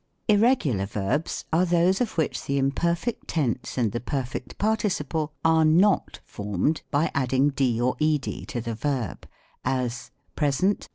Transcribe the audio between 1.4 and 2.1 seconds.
are those